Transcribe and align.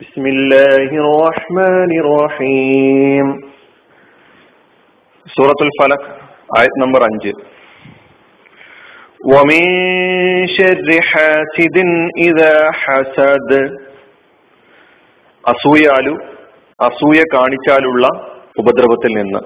بسم 0.00 0.24
الله 0.26 0.90
الرحمن 1.02 1.90
الرحيم 2.02 3.26
سورة 5.26 5.60
الفلق 5.68 6.02
آية 6.60 6.74
نمبر 6.78 7.00
5 7.02 7.32
ومن 9.24 9.62
شر 10.56 10.88
حاسد 11.02 11.76
إذا 12.18 12.54
حسد 12.82 13.52
അസൂയാലു 15.44 16.12
അസൂയ 16.78 17.20
കാണിച്ചാലുള്ള 17.32 18.04
ഉപദ്രവത്തിൽ 18.56 19.12
നിന്ന് 19.16 19.40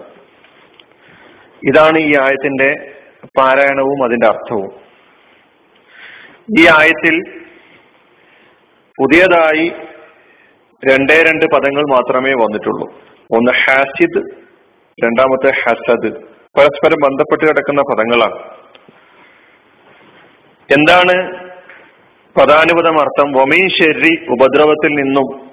ഇതാണ് 1.62 1.98
ഈ 2.08 2.10
ആയത്തിന്റെ 2.16 2.68
പാരായണവും 3.38 4.00
അതിന്റെ 4.06 4.26
അർത്ഥവും 4.26 4.72
ഈ 6.60 6.64
ആയത്തിൽ 6.78 7.14
പുതിയതായി 8.98 9.66
രണ്ടേ 10.89 11.23
രണ്ട് 11.23 11.45
പദങ്ങൾ 11.45 11.81
മാത്രമേ 11.91 12.31
വന്നിട്ടുള്ളൂ. 12.31 12.93
ഒന്ന് 13.31 13.51
ഹാസിദ് 13.51 14.35
രണ്ടാമത്തെ 15.05 15.51
ഹസദ്. 15.63 16.11
പരസ്പരം 16.57 16.97
ബന്ധപ്പെട്ട് 17.03 17.45
കിടക്കുന്ന 17.45 17.81
പദങ്ങളാണ്. 17.81 18.39
എന്താണ് 20.71 21.33
പദാനുപദം 22.39 23.01
അർത്ഥം? 23.01 23.31
വമീ 23.31 23.67
ശരി 23.67 24.27
ഉപദ്രവത്തിൽ 24.29 24.87
നിന്നും 24.87 25.51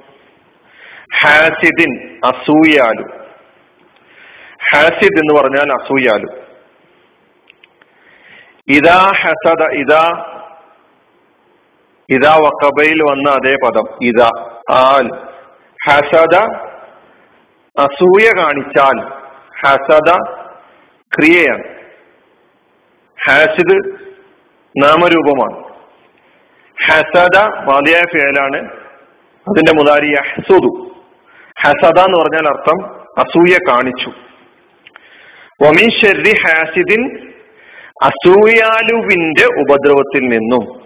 ഹാസിദിൻ 1.23 2.19
അസൂയാലു. 2.25 3.03
ഹാസിദ് 4.71 5.19
എന്ന് 5.19 5.43
പറഞ്ഞാൽ 5.43 5.73
അസൂയാലു. 5.73 6.27
ഇതാ 8.69 9.13
ഹസദ 9.17 9.63
ഇതാ 9.63 10.25
ഇതാ 12.11 12.35
വക്കബയിൽ 12.35 13.03
വന്ന 13.03 13.31
അതേ 13.31 13.57
പദം. 13.67 13.85
ഇതാ. 14.03 14.58
ആൽ 14.71 15.11
ഹസദ 15.87 16.37
അസൂയ 17.79 18.33
കാണിച്ചാൽ 18.39 19.13
ഹസദ 19.61 20.17
ക്രിയയാണ് 21.17 21.79
ഹാസിദ് 23.27 24.09
നാമരൂപമാണ്. 24.83 25.65
ഹസദ 26.87 27.39
മാതിയായ 27.39 28.03
ഫേലാണ്. 28.03 28.71
അതിന്റെ 29.51 29.73
മുതാരി 29.73 30.15
ഹസുദു 30.15 30.91
ഹസദ 31.61 31.99
എന്ന് 31.99 32.19
പറഞ്ഞാൽ 32.19 32.49
അർത്ഥം 32.49 33.01
അസൂയ 33.19 33.59
കാണിച്ചു. 33.69 34.13
വമീശ്വരി 35.65 36.33
ഹാസിദിൻ 36.33 37.33
അസൂയാലുവിന്റെ 38.03 39.45
ഉപദ്രവത്തിൽ 39.45 40.29
നിന്നും. 40.29 40.83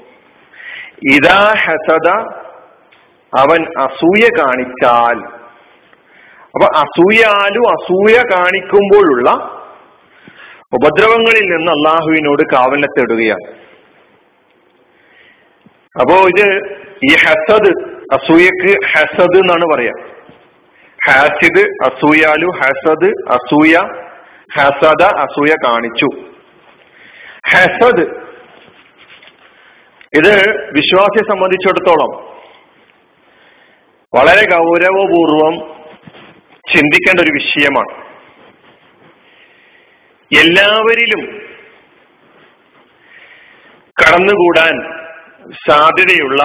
ഇതാ 1.13 1.55
ഹസദ 1.55 2.42
അവൻ 3.39 3.61
അസൂയ 3.79 4.29
കാണിച്ചാൽ. 4.39 5.19
അപ്പൊ 6.55 6.67
അസൂയാലു 6.81 7.61
അസൂയ 7.71 8.17
കാണിക്കുമ്പോഴുള്ള 8.31 9.31
ഉപദ്രവങ്ങളിൽ 10.73 11.45
നിന്ന് 11.45 11.73
അള്ളാഹുവിനോട് 11.73 12.43
കാവലിനെ 12.53 12.89
തേടുകയാണ് 12.99 13.47
അപ്പോ 16.01 16.17
ഇത് 16.29 16.47
ഈ 17.11 17.17
ഹസദ് 17.17 17.73
അസൂയക്ക് 18.13 18.73
ഹസദ് 18.93 19.37
എന്നാണ് 19.37 19.65
പറയാ. 19.75 19.95
ഹാസിദ് 21.07 21.63
അസൂയാലു 21.85 22.49
ഹസദ് 22.61 23.11
അസൂയ 23.31 23.75
ഹസദ 24.57 25.03
അസൂയ 25.03 25.57
കാണിച്ചു. 25.65 26.09
ഹസദ് 27.53 28.05
ഇത് 30.19 30.35
വിശ്വാസിയെ 30.73 31.25
സംബന്ധിച്ചിടത്തോളം 31.31 32.32
വളരെ 34.15 34.57
ഗൗരവപൂർവം 34.57 35.55
ചിന്തിക്കേണ്ട 36.73 37.21
ഒരു 37.21 37.31
വിഷയമാണ്. 37.31 38.05
എല്ലാവരിലും 40.41 41.21
കടന്നുകൂടാൻ 44.03 44.93
സാധ്യതയുള്ള 45.67 46.45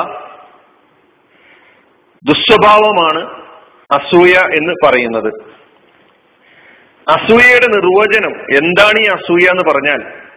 ദുസ്വഭാവമാണ് 2.23 3.47
അസൂയ 3.91 4.33
എന്ന് 4.33 4.73
പറയുന്നത്. 4.85 5.33
അസൂയയുടെ 7.09 7.67
നിർവചനം 7.67 8.57
എന്താണ് 8.57 8.99
ഈ 8.99 9.05
അസൂയ 9.05 9.49
എന്ന് 9.49 9.63
പറഞ്ഞാൽ 9.63 10.27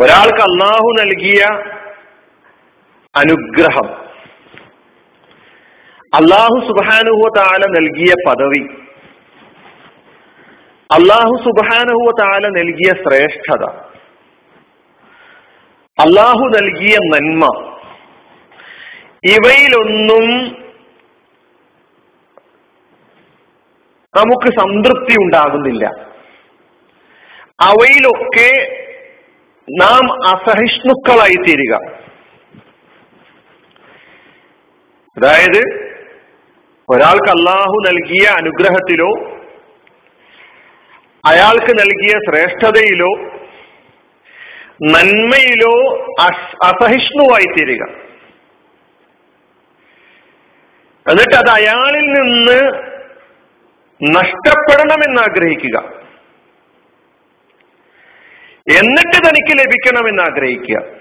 ഒരാൾക്ക് 0.00 0.42
അള്ളാഹു 0.42 0.94
നൽകിയ 0.98 1.44
അനുഗ്രഹം 3.16 4.05
അള്ളാഹു 6.16 6.66
സുബാനുഹുവ 6.66 7.30
താല 7.36 7.66
നൽകിയ 7.66 8.14
പദവി. 8.26 8.60
അള്ളാഹു 10.90 11.42
സുബാനുഹുവ 11.44 12.12
താല 12.20 12.48
നൽകിയ 12.48 12.92
ശ്രേഷ്ഠത. 12.92 13.64
അള്ളാഹു 15.98 16.48
നൽകിയ 16.48 16.98
നന്മ. 16.98 17.72
ഇവയിലൊന്നും 19.24 20.46
നമുക്ക് 24.16 24.58
സംതൃപ്തി 24.58 25.14
ഉണ്ടാകുന്നില്ല. 25.22 25.86
അവയിലൊക്കെ 27.60 28.82
നാം 29.80 30.26
അസഹിഷ്ണുക്കളായി 30.26 31.34
തീരുക 31.34 31.74
അതായത് 35.16 35.85
ഒരാൾക്ക് 36.90 37.30
അള്ളാഹു 37.30 37.82
നൽകിയ 37.86 38.28
അനുഗ്രഹത്തിലോ 38.28 39.36
അയാൾക്ക് 41.26 41.78
നൽകിയ 41.78 42.18
ശ്രേഷ്ഠതയിലോ 42.30 43.14
നന്മയിലോ 44.82 46.06
അസഹിഷ്ണുവായി 46.64 47.44
തീരുക. 47.44 47.88
എന്നിട്ട് 51.10 51.34
അത് 51.34 51.50
അയാളിൽ 51.50 52.06
നിന്ന് 52.12 52.82
നഷ്ടപ്പെടണമെന്ന് 54.16 55.20
ആഗ്രഹിക്കുക. 55.22 55.78
എന്നിട്ട് 58.76 59.28
തനിക്ക് 59.28 59.58
ലഭിക്കണമെന്ന് 59.58 60.22
ആഗ്രഹിക്കുക. 60.22 60.95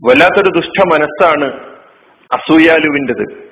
വല്ലാത്തൊരു 0.07 0.49
ദുഷ്ട 0.49 0.93
മനസ്സാണ് 0.93 1.75
അസൂയാലുവിന്റെത്. 2.31 3.51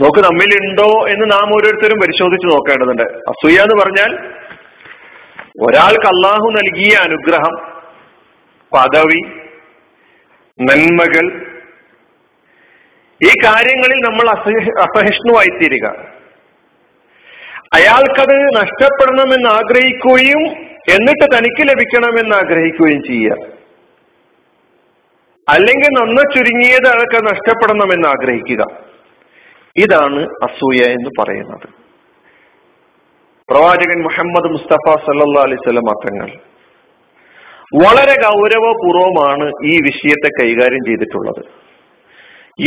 നോക്ക് 0.00 0.18
നമ്മിലുണ്ടോ 0.18 1.08
എന്ന് 1.08 1.30
നാം 1.30 1.54
ഓരോരുത്തരും 1.54 2.00
പരിശോധിച്ച് 2.00 2.46
നോക്കേണ്ടതുണ്ട്. 2.46 3.02
അസൂയ 3.02 3.58
എന്ന് 3.60 3.82
പറഞ്ഞാൽ 3.82 4.32
ഒരാൾക്ക് 5.62 6.06
അള്ളാഹു 6.06 6.50
നൽകിയ 6.50 6.96
അനുഗ്രഹം 6.96 7.82
പദവി 8.74 9.20
നന്മകൾ. 10.60 11.46
ഈ 13.24 13.28
കാര്യങ്ങളിൽ 13.44 14.00
നമ്മൾ 14.04 14.30
അസഹിഷ്ണുവായി 14.82 15.58
തീരുക 15.58 16.13
അയാൾക്കത് 17.74 18.56
നഷ്ടപ്പെടണമെന്ന് 18.56 19.48
ആഗ്രഹിക്കുകയും 19.48 20.46
എന്നിട്ട് 20.88 21.36
തനിക്ക് 21.36 21.68
ലഭിക്കണമെന്ന് 21.68 22.36
ആഗ്രഹിക്കുകയും 22.36 23.02
ചെയ്യുക. 23.02 23.54
അല്ലെങ്കിൽ 25.48 26.00
നന്ന 26.00 26.20
ചുരുങ്ങിയത് 26.34 26.88
അയാൾക്ക് 26.88 27.26
നഷ്ടപ്പെടണമെന്ന് 27.26 28.08
ആഗ്രഹിക്കുക. 28.08 28.66
ഇതാണ് 29.76 30.22
അസൂയ 30.22 30.84
എന്ന് 30.84 31.22
പറയുന്നത്. 31.22 31.84
പ്രവാചകൻ 33.50 34.02
മുഹമ്മദ് 34.02 34.52
മുസ്തഫ 34.52 34.96
സല്ലാ 34.96 35.42
അലൈവല്ലം 35.42 35.84
തങ്ങൾ 35.84 36.30
വളരെ 37.86 38.14
ഗൗരവപൂർവമാണ് 38.22 39.52
ഈ 39.64 39.80
വിഷയത്തെ 39.80 40.42
കൈകാര്യം 40.42 40.84
ചെയ്തിട്ടുള്ളത്. 40.84 41.64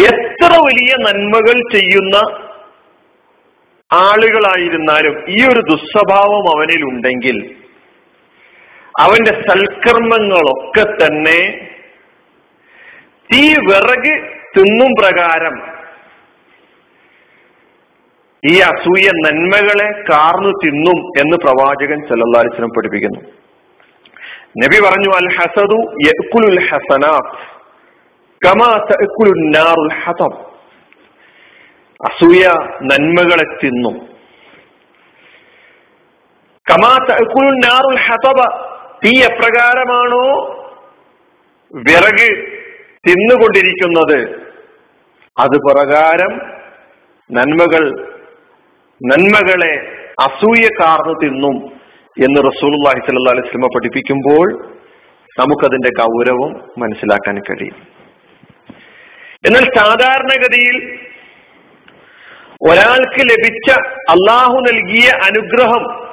എത്ര 0.06 0.60
വലിയ 0.66 0.96
നന്മകൾ 1.00 1.80
ചെയ്യുന്ന 1.80 2.47
ആളുകളായിരുന്നാലും 3.94 5.24
ഈ 5.30 5.48
ഒരു 5.48 5.60
ദുസ്വഭാവം 5.60 6.50
അവനിൽ 6.50 6.84
ഉണ്ടെങ്കിൽ 6.84 7.56
അവന്റെ 9.00 9.32
സൽക്കർമ്മങ്ങളൊക്കെ 9.32 11.06
തന്നെ 11.06 11.70
തീ 13.34 13.54
വിറക് 13.54 14.38
തിന്നും 14.58 14.92
പ്രകാരം 15.00 15.78
ഈ 18.46 18.60
അസൂയ 18.60 19.12
നന്മകളെ 19.12 20.04
കാർന്നു 20.12 20.50
തിന്നും 20.50 21.20
എന്ന് 21.20 21.38
പ്രവാചകൻ 21.38 22.08
സല്ലാസ്ലം 22.08 22.70
പഠിപ്പിക്കുന്നു. 22.70 23.20
നബി 24.64 24.80
പറഞ്ഞു 24.80 25.10
അൽ 25.10 25.30
ഹസദു 25.38 25.80
ഹസനാത്ത് 26.70 27.38
കമാ 28.48 28.72
ഹതബ് 30.04 30.47
അസൂയ 32.06 32.46
നന്മകളെ 32.82 33.44
തിന്നും. 33.64 33.96
കമാറുൽ 36.72 38.00
ഹതബ 38.00 38.40
തീ 39.06 39.24
എപ്രകാരമാണോ 39.24 40.54
വിറക് 41.74 42.30
തിന്നുകൊണ്ടിരിക്കുന്നത്? 43.08 44.48
അത് 45.38 45.58
പ്രകാരം 45.58 46.32
നന്മകൾ 47.32 47.84
നന്മകളെ 49.02 49.74
അസൂയ 50.22 50.70
കാർന്നു 50.80 51.14
തിന്നും 51.24 51.56
എന്ന് 52.18 52.42
സ്വല്ലല്ലാഹി 52.60 53.00
അലൈഹി 53.00 53.48
വസല്ലം 53.48 53.70
പഠിപ്പിക്കുമ്പോൾ 53.76 54.48
നമുക്കതിന്റെ 55.40 55.90
ഗൗരവം 55.90 56.52
മനസ്സിലാക്കാൻ 56.78 57.38
കഴിയും. 57.40 57.76
എന്നാൽ 59.46 59.66
സാധാരണഗതിയിൽ 59.78 61.07
ഒരാൾക്ക് 62.62 63.20
ലഭിച്ച 63.20 63.72
അള്ളാഹു 64.10 64.60
നൽകിയ 64.60 65.10
അനുഗ്രഹം 65.24 66.08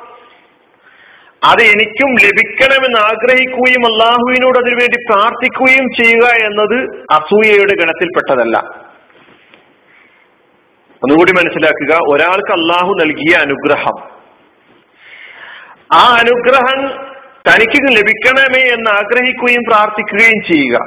അത് 1.44 1.62
എനിക്കും 1.62 2.14
ലഭിക്കണമെന്ന് 2.22 2.98
ആഗ്രഹിക്കുകയും 2.98 3.86
അള്ളാഹുവിനോട് 3.86 4.58
അതിനുവേണ്ടി 4.58 4.96
പ്രാർത്ഥിക്കുകയും 4.96 5.88
ചെയ്യുക 5.96 6.26
എന്നത് 6.26 7.06
അസൂയയുടെ 7.12 7.76
ഗണത്തിൽപ്പെട്ടതല്ല. 7.76 8.58
ഒന്നുകൂടി 11.04 11.32
മനസ്സിലാക്കുക 11.32 11.98
ഒരാൾക്ക് 12.08 12.52
അള്ളാഹു 12.52 12.94
നൽകിയ 13.00 13.36
അനുഗ്രഹം. 13.36 14.14
ആ 15.92 16.16
അനുഗ്രഹം 16.16 17.04
തനിക്ക് 17.48 17.96
ലഭിക്കണമേ 17.96 18.60
എന്ന് 18.60 18.90
ആഗ്രഹിക്കുകയും 18.90 19.62
പ്രാർത്ഥിക്കുകയും 19.68 20.42
ചെയ്യുക. 20.42 20.78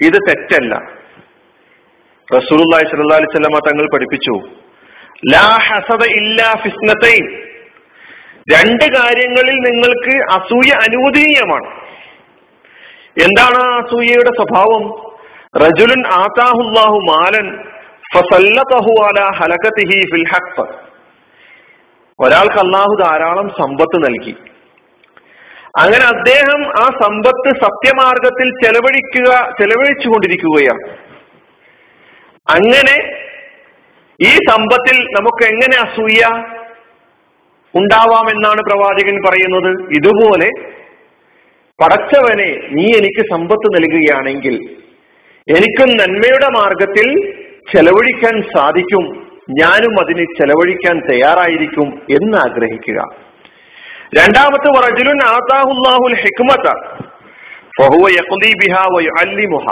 ഇത് 0.00 0.18
തെറ്റല്ല. 0.28 1.01
റസൂലുള്ളാഹി 2.30 2.84
സ്വല്ലല്ലാഹി 2.84 3.22
അലൈഹി 3.22 3.32
വസല്ലമ 3.32 3.58
തങ്ങൾ 3.68 3.86
പഠിപ്പിച്ചു. 3.94 4.34
ലാ 5.32 5.58
ഹസദ 5.58 6.04
ഇല്ലാ 6.04 6.54
രണ്ട് 8.52 8.84
കാര്യങ്ങളിൽ 8.84 9.54
നിങ്ങൾക്ക് 9.54 10.32
അസൂയ 10.32 10.70
അനുവദനീയമാണ്. 10.82 11.66
എന്താണ് 13.22 13.56
ആ 13.56 13.78
അസൂയയുടെ 13.78 14.30
സ്വഭാവം? 14.30 15.12
റജുലുൻ 15.56 16.06
ആതാഹുല്ലാഹു 16.06 16.98
മാലൻ 17.10 17.64
ഫസല്ലതഹു 18.14 19.04
അലാ 19.04 19.30
ഫിൽ 20.04 20.24
ഹഖ്. 20.32 20.66
ഒരാൾക്ക് 22.20 22.58
അള്ളാഹു 22.58 22.96
ധാരാളം 23.00 23.48
സമ്പത്ത് 23.48 24.04
നൽകി. 24.04 24.36
അങ്ങനെ 25.78 26.04
അദ്ദേഹം 26.04 26.82
ആ 26.82 26.90
സമ്പത്ത് 27.02 27.60
സത്യമാർഗത്തിൽ 27.60 28.48
ചെലവഴിക്കുക 28.64 29.54
ചെലവഴിച്ചു 29.60 30.08
കൊണ്ടിരിക്കുകയാണ് 30.08 31.11
അങ്ങനെ 32.48 32.96
ഈ 34.20 34.30
സമ്പത്തിൽ 34.50 34.96
നമുക്ക് 35.16 35.42
എങ്ങനെ 35.52 35.76
അസൂയ 35.84 36.22
ഉണ്ടാവാമെന്നാണ് 37.74 38.60
പ്രവാചകൻ 38.68 39.16
പറയുന്നത്? 39.26 39.70
ഇതുപോലെ 39.98 40.48
പടച്ചവനെ 41.78 42.50
നീ 42.76 42.86
എനിക്ക് 42.98 43.22
സമ്പത്ത് 43.30 43.68
നൽകുകയാണെങ്കിൽ 43.74 44.56
എനിക്കും 45.48 45.90
നന്മയുടെ 46.00 46.48
മാർഗത്തിൽ 46.56 47.08
ചെലവഴിക്കാൻ 47.72 48.34
സാധിക്കും. 48.54 49.04
ഞാനും 49.60 49.94
അതിന് 50.02 50.24
ചെലവഴിക്കാൻ 50.38 50.96
തയ്യാറായിരിക്കും 51.08 51.88
എന്ന് 52.16 52.36
ആഗ്രഹിക്കുക. 52.42 52.98
രണ്ടാമത്തെ 54.18 54.68
റജുലുൻ 54.86 55.20
ആതാഹുല്ലാഹുൽ 55.32 56.16
ഹിക്മത 56.22 56.66
ഫഹുവ 57.78 58.04
യഖ്ദി 58.18 58.52
ബിഹാ 58.60 58.84
വയുഅല്ലിമുഹ 58.94 59.66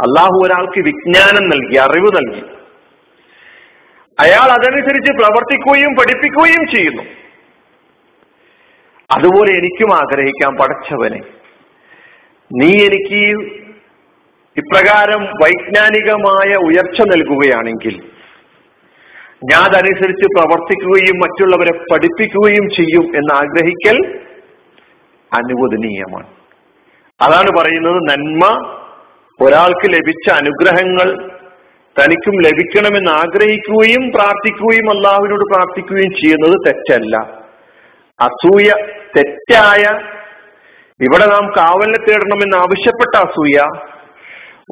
അള്ളാഹു 0.00 0.40
ഒരാൾക്ക് 0.44 0.80
വിജ്ഞാനം 0.80 1.48
നൽകി 1.48 1.76
അറിവ് 1.76 2.08
നൽകി. 2.08 2.42
അയാൾ 4.20 4.50
അതനുസരിച്ച് 4.52 5.12
പ്രവർത്തിക്കുകയും 5.12 5.94
പഠിപ്പിക്കുകയും 5.96 6.66
ചെയ്യുന്നു. 6.70 7.02
അതുപോലെ 9.10 9.52
എനിക്കും 9.52 9.94
ആഗ്രഹിക്കാം 9.94 10.56
പടച്ചവനെ. 10.56 11.20
നീ 12.52 12.86
എനിക്ക് 12.86 13.44
ഇപ്രകാരം 14.56 15.24
വൈജ്ഞാനികമായ 15.24 16.56
ഉയർച്ച 16.56 17.00
നൽകുകയാണെങ്കിൽ 17.00 18.10
ഞാൻ 19.44 19.62
അതനുസരിച്ച് 19.62 20.26
പ്രവർത്തിക്കുകയും 20.26 21.20
മറ്റുള്ളവരെ 21.20 21.72
പഠിപ്പിക്കുകയും 21.92 22.70
ചെയ്യും 22.70 23.16
എന്ന് 23.16 23.34
ആഗ്രഹിക്കൽ 23.34 24.20
അനുവദനീയമാണ്. 25.32 26.26
അതാണ് 27.20 27.50
പറയുന്നത് 27.58 27.94
നന്മ 27.94 28.76
ഒരാൾക്ക് 29.42 29.92
ലഭിച്ച 29.92 30.30
അനുഗ്രഹങ്ങൾ 30.30 31.08
തനിക്കും 31.96 32.42
ലഭിക്കണമെന്ന് 32.42 33.10
ആഗ്രഹിക്കുകയും 33.10 34.12
പ്രാർത്ഥിക്കുകയും 34.12 34.90
അള്ളാഹുവിനോട് 34.90 35.54
പ്രാർത്ഥിക്കുകയും 35.54 36.10
ചെയ്യുന്നത് 36.10 36.56
തെറ്റല്ല. 36.66 37.16
അസൂയ 38.20 38.68
തെറ്റായ 39.16 39.84
ഇവിടെ 41.00 41.26
നാം 41.26 41.50
കാവലിനെ 41.56 41.98
തേടണമെന്ന് 41.98 42.56
ആവശ്യപ്പെട്ട 42.56 43.22
അസൂയ 43.22 43.58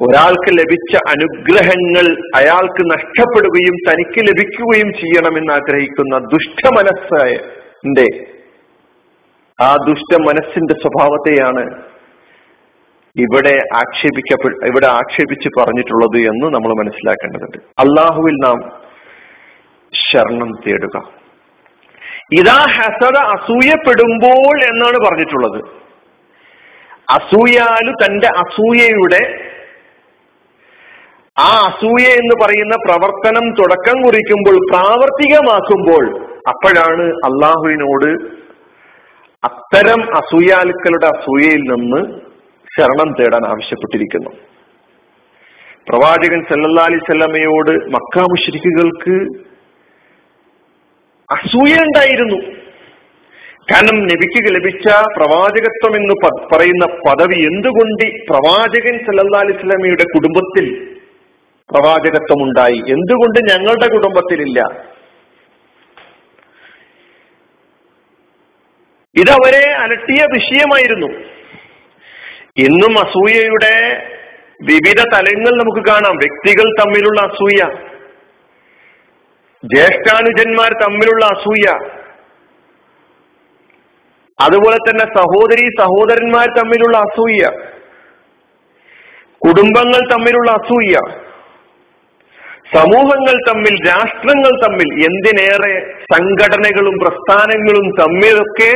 ഒരാൾക്ക് 0.07 0.51
ലഭിച്ച 0.59 0.95
അനുഗ്രഹങ്ങൾ 1.09 2.05
അയാൾക്ക് 2.35 2.91
നഷ്ടപ്പെടുകയും 2.91 3.75
തനിക്ക് 3.89 4.19
ലഭിക്കുകയും 4.19 4.93
ചെയ്യണമെന്ന് 4.93 5.53
ആഗ്രഹിക്കുന്ന 5.53 6.17
ദുഷ്ടമനസ്സിന്റെ 6.17 8.07
ആ 9.59 9.75
ദുഷ്ട 9.75 10.21
മനസ്സിന്റെ 10.21 10.73
സ്വഭാവത്തെയാണ് 10.73 11.63
ഇവിടെ 13.17 13.63
ആക്ഷേപിക്കപ്പെ 13.75 14.67
ഇവിടെ 14.67 14.87
ആക്ഷേപിച്ച് 14.87 15.49
പറഞ്ഞിട്ടുള്ളത് 15.59 16.27
എന്ന് 16.27 16.45
നമ്മൾ 16.45 16.73
മനസ്സിലാക്കേണ്ടതുണ്ട്. 16.83 17.57
അള്ളാഹുവിൽ 17.57 18.33
നാം 18.33 18.71
ശരണം 19.93 20.51
തേടുക. 20.67 21.01
ഇതാ 22.39 22.65
ഹസദ 22.65 23.17
അസൂയപ്പെടുമ്പോൾ 23.17 24.63
എന്നാണ് 24.63 24.97
പറഞ്ഞിട്ടുള്ളത്. 25.09 25.79
അസൂയാലു 27.09 27.91
തന്റെ 27.91 28.27
അസൂയയുടെ 28.27 29.49
ആ 31.39 31.65
അസൂയ 31.67 32.05
എന്ന് 32.07 32.45
പറയുന്ന 32.45 32.75
പ്രവർത്തനം 32.75 33.51
തുടക്കം 33.51 34.01
കുറിക്കുമ്പോൾ 34.01 34.71
പ്രാവർത്തികമാക്കുമ്പോൾ 34.71 36.25
അപ്പോഴാണ് 36.47 37.01
അള്ളാഹുവിനോട് 37.01 38.39
അത്തരം 39.43 40.17
അസൂയാലുക്കളുടെ 40.17 41.05
അസൂയയിൽ 41.05 41.59
നിന്ന് 41.59 42.28
ശരണം 42.79 43.13
തേടാൻ 43.19 43.47
ആവശ്യപ്പെട്ടിരിക്കുന്നു. 43.47 44.29
പ്രവാചകൻ 45.89 46.41
സല്ലല്ലാ 46.43 46.83
അലൈഹി 46.83 46.99
സ്വല്ലമയോട് 46.99 47.71
മക്ക 47.93 48.19
മുശ്രിക്കുകൾക്ക് 48.19 49.15
അസൂയ 51.31 51.73
ഉണ്ടായിരുന്നു. 51.81 52.37
കാരണം 53.71 53.95
നബിക്ക് 54.01 54.47
ലഭിച്ച 54.47 54.87
പ്രവാചകത്വം 55.17 55.95
എന്ന് 55.95 56.13
പറയുന്ന 56.53 56.85
പദവി 56.85 57.41
എന്തുകൊണ്ട് 57.41 58.03
പ്രവാചകൻ 58.29 58.97
സല്ലല്ലാ 59.05 59.39
അലൈഹി 59.39 59.57
സ്വലമയുടെ 59.57 60.03
കുടുംബത്തിൽ 60.03 60.95
പ്രവാചകത്വം 61.71 62.43
ഉണ്ടായി? 62.43 62.79
എന്തുകൊണ്ട് 62.89 63.51
ഞങ്ങളുടെ 63.51 63.87
കുടുംബത്തിലില്ല? 63.87 64.59
ഇതവരെ 69.15 69.63
അലട്ടിയ 69.71 70.25
വിഷയമായിരുന്നു. 70.33 71.38
ഇന്നും 72.63 72.93
അസൂയയുടെ 72.99 73.75
വിവിധ 74.61 74.99
തലങ്ങൾ 75.13 75.53
നമുക്ക് 75.59 75.81
കാണാം. 75.89 76.15
വ്യക്തികൾ 76.17 76.67
തമ്മിലുള്ള 76.79 77.19
അസൂയ 77.21 77.59
ജ്യേഷ്ഠാനുജന്മാർ 79.63 80.71
തമ്മിലുള്ള 80.83 81.23
അസൂയ 81.25 81.65
അതുപോലെ 84.39 84.77
തന്നെ 84.77 85.05
സഹോദരി 85.15 85.65
സഹോദരന്മാർ 85.79 86.47
തമ്മിലുള്ള 86.57 86.97
അസൂയ 86.97 87.41
കുടുംബങ്ങൾ 89.41 90.01
തമ്മിലുള്ള 90.13 90.49
അസൂയ 90.51 90.93
സമൂഹങ്ങൾ 92.73 93.35
തമ്മിൽ 93.49 93.75
രാഷ്ട്രങ്ങൾ 93.87 94.53
തമ്മിൽ 94.63 94.89
എന്തിനേറെ 95.05 95.75
സംഘടനകളും 96.13 96.95
പ്രസ്ഥാനങ്ങളും 97.03 97.87
തമ്മിലൊക്കെ 98.01 98.71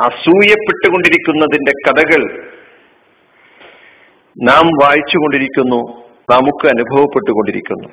അസൂയപ്പെട്ടുകൊണ്ടിരിക്കുന്നതിന്റെ 0.00 1.72
കഥകൾ 1.86 2.46
നാം 4.42 4.66
വായിച്ചുകൊണ്ടിരിക്കുന്നു 4.66 6.04
നമുക്ക് 6.32 6.68
അനുഭവപ്പെട്ടുകൊണ്ടിരിക്കുന്നു. 6.68 7.88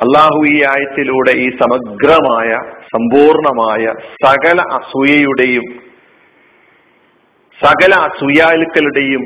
അള്ളാഹു 0.00 0.46
ഈ 0.46 0.62
ആയത്തിലൂടെ 0.62 1.30
ഈ 1.30 1.50
സമഗ്രമായ 1.50 2.70
സമ്പൂർണമായ 2.94 3.92
സകല 4.24 4.60
അസൂയയുടെയും 4.60 5.62
സകല 7.64 7.94
അസൂയാലുക്കളുടെയും 7.94 9.22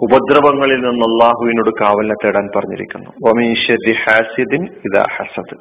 ഉപദ്രവങ്ങളിൽ 0.00 0.74
നിന്ന് 0.74 1.04
അള്ളാഹുവിനോട് 1.04 1.70
കാവലിനെ 1.80 2.14
തേടാൻ 2.24 2.48
പറഞ്ഞിരിക്കുന്നു. 2.56 3.10
ഹാസിദിൻ 4.04 4.64
ഇതാ 4.64 5.06
ഹസദ്. 5.16 5.56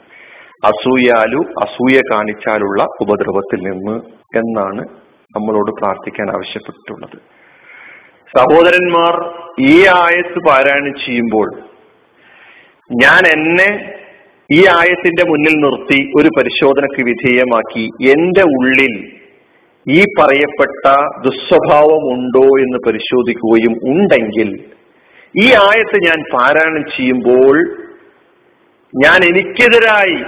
അസൂയാലു 0.64 1.38
അസൂയ 1.38 2.02
കാണിച്ചാലുള്ള 2.12 2.84
ഉപദ്രവത്തിൽ 3.02 3.60
നിന്ന് 3.72 4.00
എന്നാണ് 4.38 5.01
നമ്മളോട് 5.36 5.72
പ്രാർത്ഥിക്കാൻ 5.72 6.28
ആവശ്യപ്പെട്ടിട്ടുള്ളത്. 6.30 7.18
സഹോദരന്മാർ 8.32 9.16
ഈ 9.60 9.86
ആയത്ത് 10.02 10.40
പാരായണം 10.48 10.94
ചെയ്യുമ്പോൾ 11.06 11.48
ഞാൻ 12.90 13.28
എന്നെ 13.28 13.70
ഈ 14.50 14.66
ആയത്തിന്റെ 14.80 15.24
മുന്നിൽ 15.24 15.56
നിർത്തി 15.56 16.00
ഒരു 16.20 16.30
പരിശോധനയ്ക്ക് 16.38 17.02
വിധേയമാക്കി 17.02 17.86
എന്റെ 18.02 18.44
ഉള്ളിൽ 18.56 18.94
ഈ 19.86 20.00
പറയപ്പെട്ട 20.20 20.86
ദുസ്വഭാവം 21.24 22.04
ഉണ്ടോ 22.16 22.46
എന്ന് 22.64 22.80
പരിശോധിക്കുകയും 22.88 23.76
ഉണ്ടെങ്കിൽ 23.84 24.50
ഈ 25.36 25.48
ആയത്ത് 25.68 25.98
ഞാൻ 26.06 26.20
പാരായണം 26.34 26.84
ചെയ്യുമ്പോൾ 26.96 27.56
ഞാൻ 28.94 29.20
എനിക്കെതിരായി 29.24 30.20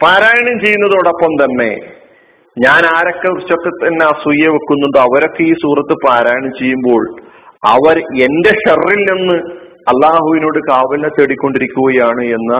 പാരായണം 0.00 0.56
ചെയ്യുന്നതോടൊപ്പം 0.60 1.32
തന്നെ 1.44 1.70
ഞാൻ 2.64 2.82
ആരൊക്കെ 2.96 3.28
കുറിച്ചൊക്കെ 3.28 3.70
തന്നെ 3.82 4.04
അസൂയ 4.06 4.46
വെക്കുന്നുണ്ടോ 4.54 5.00
അവരൊക്കെ 5.00 5.42
ഈ 5.42 5.52
സൂറത്ത് 5.52 5.94
പാരായണം 6.06 6.52
ചെയ്യുമ്പോൾ 6.58 7.02
അവർ 7.74 7.96
എന്റെ 8.26 8.52
ഷെറിൽ 8.62 9.00
നിന്ന് 9.10 9.36
അള്ളാഹുവിനോട് 9.92 10.58
കാവലിനെ 10.70 11.10
തേടിക്കൊണ്ടിരിക്കുകയാണ് 11.18 12.24
എന്ന 12.38 12.54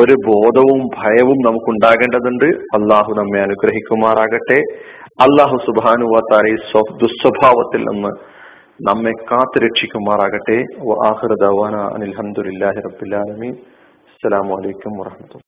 ഒരു 0.00 0.14
ബോധവും 0.26 0.80
ഭയവും 0.98 1.38
നമുക്കുണ്ടാകേണ്ടതുണ്ട്. 1.46 2.48
അള്ളാഹു 2.76 3.10
നമ്മെ 3.20 3.40
അനുഗ്രഹിക്കുമാറാകട്ടെ. 3.40 4.58
അള്ളാഹു 5.26 5.56
സുബാനുവാത്താരെ 5.66 6.52
ദുസ്വഭാവത്തിൽ 7.02 7.82
നിന്ന് 7.90 8.12
നമ്മെ 8.88 9.12
കാത്തു 9.30 9.58
രക്ഷിക്കുമാറാകട്ടെ. 9.66 10.58
അനിൽഹമുല്ലാഹി 11.94 12.80
റബ്ബിലാലമീൻ 12.88 13.54
അസ്സലാമലൈക്കും 14.10 14.94
വാഹമത്തുള്ള 15.02 15.46